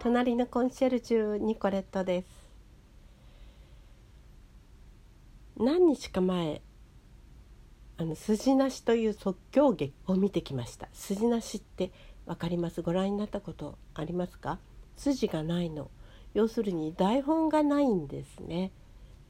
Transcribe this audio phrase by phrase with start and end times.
[0.00, 2.28] 隣のコンシェルジュニコレットです。
[5.56, 6.62] 何日か前
[7.96, 10.88] あの筋なしという即興劇を見てきました。
[10.92, 11.90] 筋なしって
[12.26, 12.80] わかります？
[12.80, 14.60] ご覧になったことありますか？
[14.96, 15.90] 筋がないの。
[16.32, 18.70] 要するに台本がないんですね。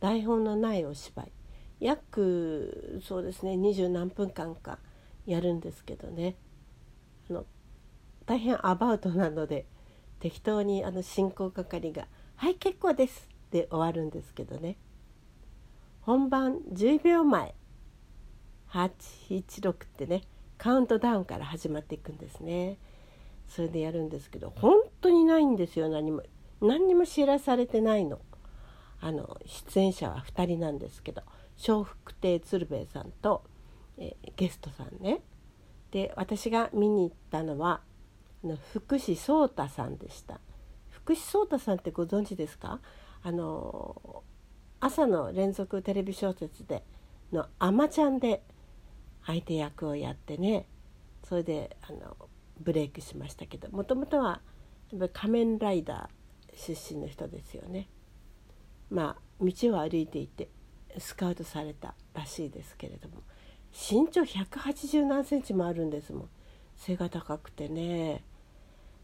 [0.01, 1.33] 台本のないお芝居。
[1.81, 4.79] 約そうですね二十何分間か
[5.25, 6.37] やるんですけどね。
[7.31, 7.47] あの
[8.27, 9.65] 大変アバウトなので
[10.21, 14.77] 適当にあの進行係が「はい結構です」で終わるんですけどね。
[16.01, 17.55] 本番10秒前
[18.71, 20.23] 816ってね
[20.57, 22.79] カウントダウンから始まっていくんですね。
[23.49, 26.23] それでやるんですけど本当にないんですよ何も
[26.61, 28.21] 何にも知らされてないの。
[29.01, 31.23] あの出演者は2人なんですけど
[31.67, 33.45] 笑福亭鶴瓶さんと、
[33.97, 35.23] え、ゲストさんね。
[35.91, 37.81] で私が見に行ったのは
[38.73, 40.41] 福士蒼太さんでした。
[40.91, 42.81] 福士蒼太さんってご存知ですか？
[43.23, 44.23] あの
[44.81, 46.85] 朝の連続テレビ小説で
[47.33, 48.45] の「あまちゃん」で
[49.27, 50.67] 相手役をやってね
[51.25, 52.17] それであの
[52.61, 54.41] ブレイクしましたけどもともとは
[55.13, 57.89] 仮面ライダー出身の人ですよね。
[58.89, 60.49] まあ道を歩いていて
[60.99, 63.23] スカウトされたらしいですけれども
[63.73, 66.29] 身長180何センチもあるんですもん。
[66.77, 68.25] 背が高くてね。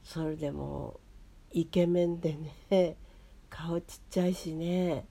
[0.04, 1.00] それでも
[1.50, 2.36] イケメンで
[2.70, 2.96] ね
[3.48, 5.06] 顔ちっちゃいしね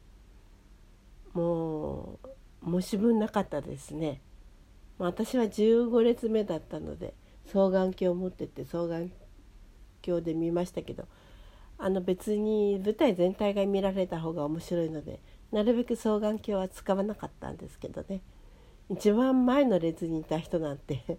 [1.33, 2.19] も
[2.61, 4.21] う申し分なかったですね。
[4.99, 7.15] 私は15列目だったので
[7.47, 9.11] 双眼鏡を持ってって双眼
[10.05, 11.07] 鏡で見ましたけど
[11.79, 15.19] あの別に舞台全体が見られた方が面白いので
[15.51, 18.21] なるべく双眼鏡は使わなかったんですけどね。
[18.89, 21.17] 一番前の列にいた人なんて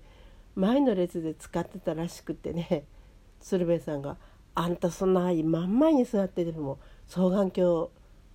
[0.55, 2.85] 前の列で使ってたらしくてね。
[3.45, 4.17] 鶴瓶さんが
[4.57, 7.91] 「あんたそんな真ん前に座ってでも双眼鏡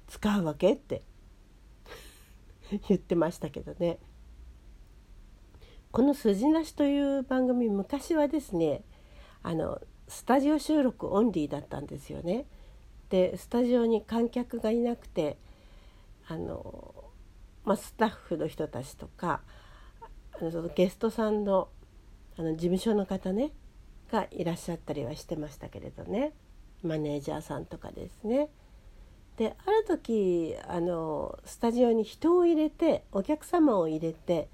[0.08, 1.02] 使うわけ?」って
[2.88, 3.98] 言ってましたけどね
[5.92, 8.84] この「筋なし」という番組昔はですね
[9.42, 12.46] あのスタジオ収録オンリーだったんですよね。
[13.10, 15.38] でスタジオに観客がいなくて
[16.28, 16.94] あの、
[17.64, 19.42] まあ、スタッフの人たちとか
[20.40, 21.70] あのそのゲストさんの
[22.38, 23.52] あの事務所の方ね
[24.12, 26.34] がいらっしゃったりはしてましたけれどね
[26.84, 28.50] マネージャーさんとかですね。
[29.38, 34.50] である時あのスタジオに人を入れてお客様を入れて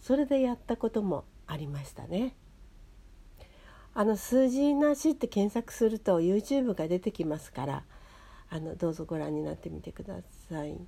[0.00, 2.34] それでやったこともありましたね。
[3.94, 7.84] あの数字なしって検索すると YouTube が出てきますから
[8.50, 10.16] あのどうぞご覧になってみてくだ
[10.48, 10.78] さい。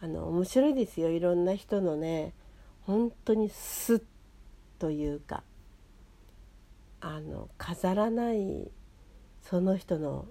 [0.00, 2.34] あの面白いですよいろんな人のね
[2.82, 4.02] 本当にスッ
[4.78, 5.42] というか
[7.06, 8.70] あの飾らない
[9.42, 10.26] その人の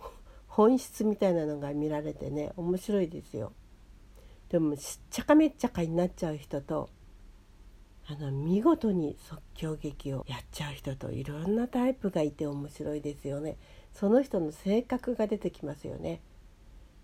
[0.48, 3.52] 本質みたいなのが見られてね面白いですよ。
[4.48, 6.88] でもしっちゃかめっちゃかになっちゃう人と
[8.06, 13.58] あの見事に即興劇をやっちゃう人といろんなタイプがいて面白いですよね。
[13.92, 16.22] その人の性格が出てきますよね。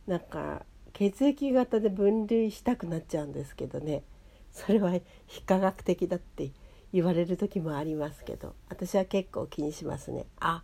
[0.06, 0.64] なんか
[0.94, 4.02] 血液型で分類したくなっちゃうんですけどね。
[4.50, 6.50] それは非科学的だって
[6.92, 10.62] 言われる時もありますけど私は結構気にしますねあ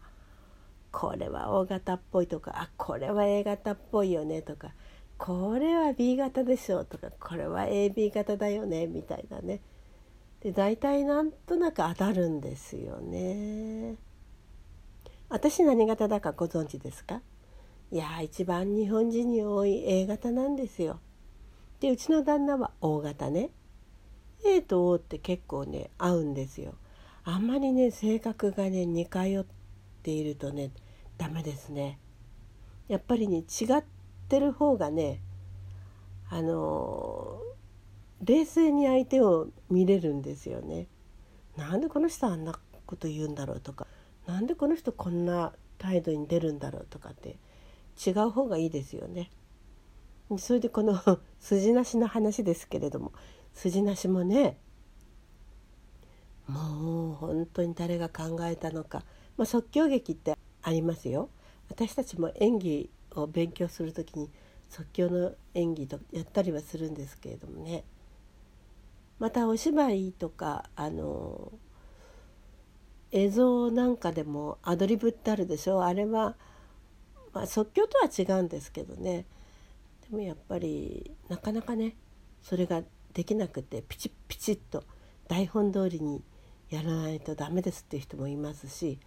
[0.93, 4.73] これは O 型っぽいとかあこれは A 型っぽいよねとか
[5.19, 9.61] これは B 型でしょとかこれは AB 型だよねみたいなね
[10.41, 13.97] で大体なんとなく当たるんですよね。
[15.29, 17.21] 私何型だかご存知ですか？
[17.91, 21.01] いや一番日本人に多い A 型なんですよ。
[21.81, 23.51] でうちの旦那は O 型ね。
[24.45, 26.75] A と O って結構ね合うんですよ。
[27.25, 29.45] あんまりね性格がね似通っ
[30.03, 30.71] ているとね
[31.19, 31.99] ダメですね。
[32.89, 33.85] やっぱりね違っ
[34.29, 35.21] てる方がね
[36.29, 37.41] あの
[38.23, 40.87] 冷静に相手を見れるんですよね。
[41.57, 43.87] なんでこの人あんなこと言うんだろうとか
[44.27, 47.37] なんでこの人こんな態度に出るんだろうとかって
[48.05, 49.31] 違う方がいいですよね。
[50.39, 50.99] それでこの
[51.39, 53.13] 筋なしの話ですけれども
[53.57, 54.59] 筋なしもね。
[56.47, 59.03] もう本当に誰が考えたのか、
[59.37, 61.31] まあ、即興劇ってありますよ。
[61.69, 64.31] 私たちも演技を勉強する時に
[64.69, 67.85] 即興の演技とやったりはするんですけれどもね。
[69.19, 71.51] またお芝居とかあの
[73.11, 75.83] 映像なんかでもアドリブってあるでしょ。
[75.83, 76.37] あれは、
[77.33, 79.25] まあ、即興とは違うんですけどね。
[80.11, 81.97] でもやっぱりなかなかね
[82.43, 82.83] それが
[83.17, 84.85] できなくてピチッピチッと
[85.27, 86.23] 台本通りに
[86.69, 88.99] やらないとダメですっていう人もいますし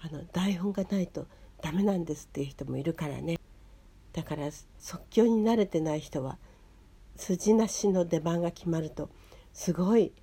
[0.00, 1.26] あの台本がないと
[1.60, 3.38] ダメなんですっていう人もいるからね
[4.14, 4.48] だから
[4.78, 6.38] 即興に慣れてない人は
[7.16, 9.10] 筋なしの出番が決まると
[9.52, 10.14] すごい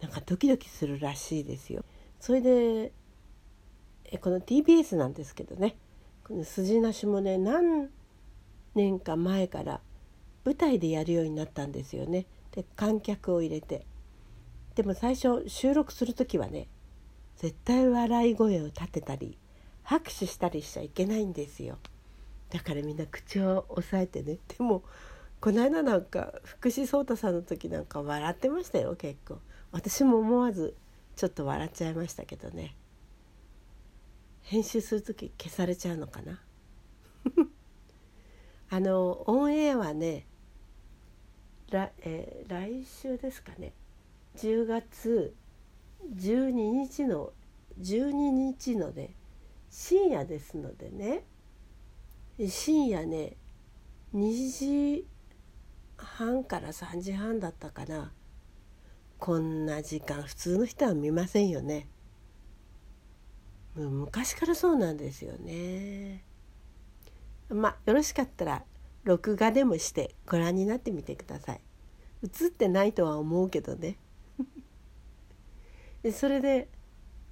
[0.00, 1.84] なんかドキドキするらしいですよ。
[2.18, 2.92] それで
[4.22, 5.76] この TBS なんですけどね
[6.24, 7.90] この筋なしもね何
[8.74, 9.82] 年か前から
[10.46, 12.24] 舞台でやるようになったんですよね。
[12.52, 13.86] で観客を入れて。
[14.74, 16.68] でも最初収録する時はね
[17.36, 19.36] 絶対笑い声を立てたり
[19.82, 21.78] 拍手したりしちゃいけないんですよ。
[22.50, 24.38] だからみんな口を押さえてね。
[24.56, 24.84] でも
[25.40, 29.38] この間なんか福士蒼汰さんの時なんか笑ってましたよ結構。
[29.72, 30.76] 私も思わず
[31.16, 32.76] ちょっと笑っちゃいましたけどね。
[34.42, 36.40] 編集する時消されちゃうのかな。
[38.70, 40.26] あのオンエアはね
[41.70, 43.72] 来,、えー、来週ですかね。
[44.36, 45.34] 10月
[46.14, 47.32] 12日の
[47.80, 49.14] 12日のね
[49.70, 51.24] 深夜ですのでね。
[52.48, 53.36] 深夜ね
[54.14, 55.06] 2時
[55.96, 58.12] 半から3時半だったかな。
[59.18, 61.88] こんな時間普通の人は見ませんよね。
[63.76, 66.24] 昔からそうなんですよね。
[67.48, 68.64] まあよろしかったら
[69.04, 71.60] 録画でもしてご覧になってみてください
[72.22, 73.96] 映ってないとは思うけどね
[76.02, 76.68] でそれで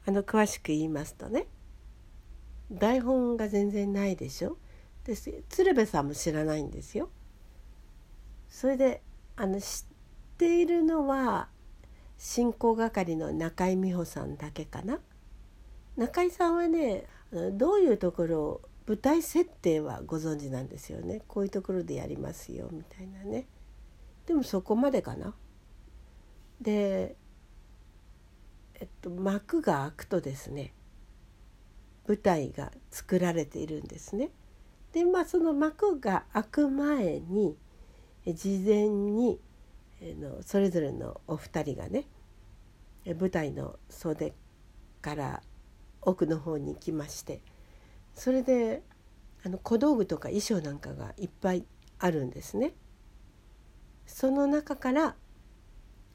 [0.07, 1.47] あの詳しく言いますとね
[2.71, 4.59] 台本が全然ないでしょ
[5.05, 5.17] で
[5.49, 7.09] 鶴瓶さんも知らないんですよ。
[8.51, 9.03] それで
[9.37, 9.85] あの知っ
[10.37, 11.49] ているのは
[12.19, 15.01] 進行係の中井美穂さんだけかな。
[15.97, 17.07] 中井さんはね
[17.53, 21.21] どういうところを舞台設定はご存知なんですよね。
[21.29, 23.47] こういうところでやりますよみたいなね。
[24.27, 25.35] でもそこまでかな。
[26.63, 27.15] で
[28.81, 30.73] えっと幕が開くとですね
[32.07, 34.31] 舞台が作られているんですね。
[34.95, 37.59] でまあその幕が開く前に
[38.27, 39.39] 事前に
[40.01, 42.07] のそれぞれのお二人がね
[43.05, 44.33] 舞台の袖
[45.03, 45.43] から
[46.01, 47.43] 奥の方に行きまして
[48.19, 48.83] それで
[49.45, 51.65] あの小道具とか衣装なんかがいっぱい
[52.01, 52.75] あるんですね。
[54.07, 55.15] その中から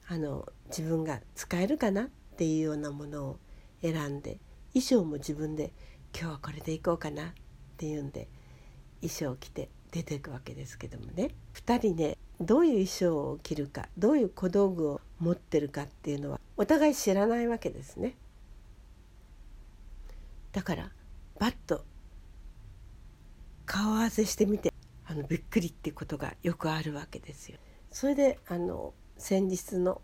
[0.07, 2.05] あの自分が使えるかなっ
[2.35, 3.39] ていうようなものを
[3.81, 4.39] 選んで
[4.73, 5.71] 衣装も自分で
[6.13, 7.31] 今日はこれでいこうかなっ
[7.77, 8.27] ていうんで
[8.99, 18.17] 衣装を着て出ていくわけですけどもね2人ねどういう衣装を着るかどういう小道具を持ってるかっていうのはお互い知らないわけですね。
[20.51, 20.91] だから
[21.39, 21.85] バッと
[23.73, 24.71] 顔合わせしてみて
[25.03, 27.57] あのびっくりってことがよくあるわけですよ。
[27.89, 29.99] それであの先日の、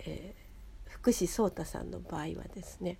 [0.00, 2.98] えー、福士蒼汰さんの場合はですね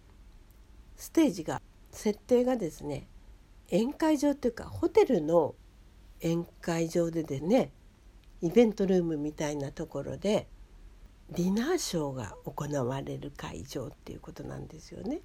[0.97, 1.61] ステージが
[1.91, 3.09] 設定がですね
[3.71, 5.55] 宴会場っていうかホテルの
[6.23, 7.73] 宴会場ででね
[8.41, 10.49] イベントルームみたいなところで
[11.29, 15.21] ディナーショーが行われる会場っていうことなんですよね。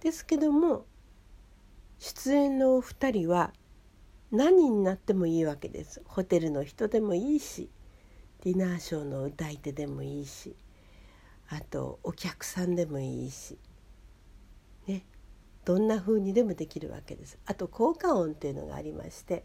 [0.00, 0.84] ですけども
[2.02, 3.52] 出演のお二人は
[4.32, 6.02] 何になってもいいわけです。
[6.04, 7.70] ホテルの人でもいいし
[8.40, 10.56] ディナーショーの歌い手でもいいし
[11.48, 13.56] あとお客さんでもいいし
[14.88, 15.04] ね
[15.64, 17.38] どんな風にでもできるわけです。
[17.46, 19.44] あと効果音っていうのがありまして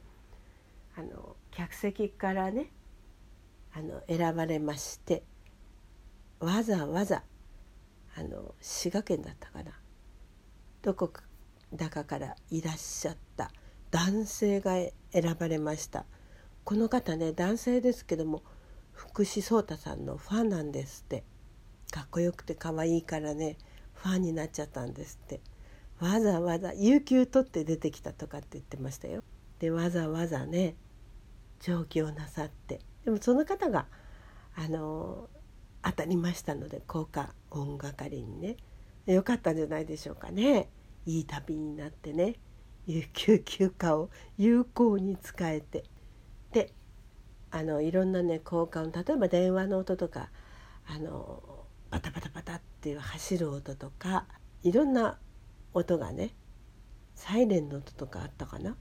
[0.95, 2.71] あの客席からね
[3.71, 5.21] あの選ばれまして
[6.39, 7.21] わざわざ
[8.15, 9.73] あの滋賀県だったかな
[10.81, 11.21] どこか
[11.74, 13.51] だからいらっしゃった。
[13.91, 14.74] 男性が
[15.12, 16.05] 選ばれました。
[16.63, 18.43] この方ね男性ですけども
[18.91, 21.24] 福士蒼汰さんのファンなんですって。
[21.91, 23.57] かっこよくて可愛いからね
[23.93, 25.41] ファンになっちゃったんですって。
[26.00, 29.24] わざわざ有給取って出てきたとかって言ってましたよ。
[29.59, 30.75] でわざわざね
[31.59, 32.81] 上京なさって。
[33.03, 33.88] でもその方が
[34.55, 35.29] あの
[35.81, 38.57] 当たりましたので効果音係にね。
[39.05, 40.69] よかったんじゃないでしょうかね。
[41.07, 42.35] いい旅になってね
[42.85, 45.85] 有給休暇を 有効に使えて。
[46.51, 46.73] で
[47.49, 50.29] あのいろんなね効果音例えば電話の音とか
[50.85, 54.27] あのバタバタバタっていう走る音とか
[54.63, 55.17] いろんな
[55.73, 56.35] 音がね
[57.15, 58.75] サイレンの音とかあったかな。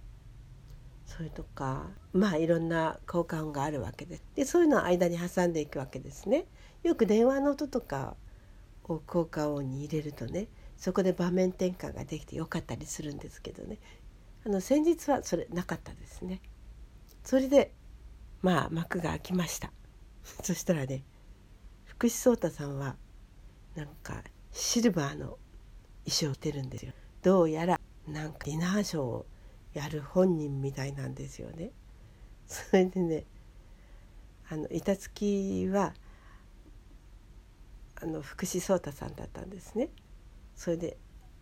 [1.07, 4.17] それとかまあいろんな効果音があるわけで。
[4.17, 6.47] すでそういうのを間に挟んでいくわけですね。
[6.83, 8.17] よく電話の音とか
[8.83, 13.79] を効果音に入れるとねそこで場面転換ができてよかったりするんですけどね
[14.45, 16.41] あの先日はそれなかったですね
[17.25, 17.73] それで
[18.43, 19.73] まあ幕が開きました
[20.43, 21.03] そしたらね
[21.85, 22.97] 福士蒼汰さんは
[23.75, 25.39] なんかシルバーの
[26.05, 26.93] 衣装を着てるんですよ
[27.23, 29.27] どうやらなんかディナーショーを
[29.75, 31.71] やる本人みたいなんですよね。
[32.47, 33.25] それでね
[34.49, 35.93] あの板付きは
[38.01, 39.91] あの福士蒼太さんだったんですね。
[40.57, 40.97] それで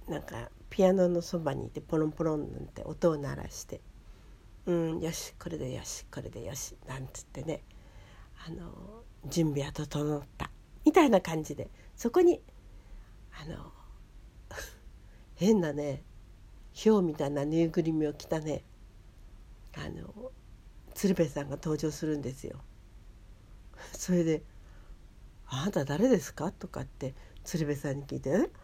[0.08, 3.80] なんかピアノのそばにいてポロンポロンなんて音を鳴らして
[4.66, 7.62] 「うんよしこれでよしこれでよし」なんつってね
[8.46, 10.50] あの準備は整った
[10.84, 12.42] みたいな感じでそこに
[13.40, 13.72] あの
[15.36, 16.02] 変なね
[16.72, 18.64] ヒョウみたいなぬいぐるみを着たね
[19.76, 20.32] あの
[20.94, 22.62] 鶴瓶さんが登場するんですよ。
[23.92, 24.42] それで
[25.46, 28.50] 「あなた誰ですか?」とかって鶴瓶さんに聞いて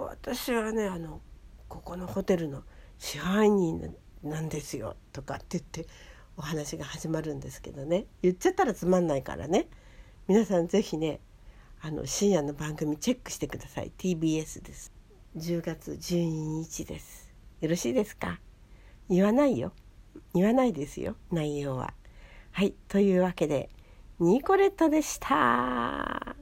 [0.00, 1.20] 私はねあの
[1.68, 2.62] ここのホテルの
[2.98, 5.86] 支配人なんですよ」とかって言って
[6.36, 8.06] お話が始まるんですけどね。
[8.22, 9.68] 言っちゃったらつまんないからね。
[10.28, 11.20] 皆さん是非ね
[11.80, 13.92] あの深夜の番組チェックしてください。
[13.98, 14.92] TBS です。
[15.36, 17.30] 10月12日です。
[17.60, 18.40] よろしいですか？
[19.08, 19.72] 言わないよ。
[20.34, 21.16] 言わないですよ。
[21.30, 21.94] 内容は。
[22.52, 22.74] はい。
[22.88, 23.70] というわけで
[24.20, 26.36] ニコレットでした。